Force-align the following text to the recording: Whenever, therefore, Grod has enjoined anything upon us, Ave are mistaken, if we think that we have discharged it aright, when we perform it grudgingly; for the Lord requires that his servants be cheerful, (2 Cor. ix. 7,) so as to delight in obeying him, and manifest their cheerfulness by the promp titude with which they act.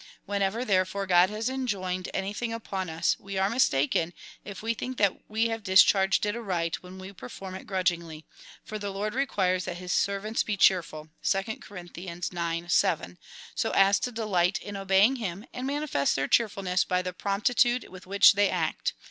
Whenever, 0.25 0.65
therefore, 0.65 1.05
Grod 1.05 1.29
has 1.29 1.47
enjoined 1.47 2.09
anything 2.11 2.51
upon 2.51 2.89
us, 2.89 3.15
Ave 3.23 3.37
are 3.37 3.51
mistaken, 3.51 4.15
if 4.43 4.63
we 4.63 4.73
think 4.73 4.97
that 4.97 5.29
we 5.29 5.49
have 5.49 5.61
discharged 5.61 6.25
it 6.25 6.35
aright, 6.35 6.81
when 6.81 6.97
we 6.97 7.13
perform 7.13 7.53
it 7.53 7.67
grudgingly; 7.67 8.25
for 8.63 8.79
the 8.79 8.89
Lord 8.89 9.13
requires 9.13 9.65
that 9.65 9.77
his 9.77 9.93
servants 9.93 10.41
be 10.41 10.57
cheerful, 10.57 11.09
(2 11.23 11.43
Cor. 11.61 11.77
ix. 11.77 12.29
7,) 12.71 13.19
so 13.53 13.69
as 13.75 13.99
to 13.99 14.11
delight 14.11 14.59
in 14.59 14.75
obeying 14.75 15.17
him, 15.17 15.45
and 15.53 15.67
manifest 15.67 16.15
their 16.15 16.27
cheerfulness 16.27 16.83
by 16.83 17.03
the 17.03 17.13
promp 17.13 17.43
titude 17.45 17.87
with 17.89 18.07
which 18.07 18.33
they 18.33 18.49
act. 18.49 18.95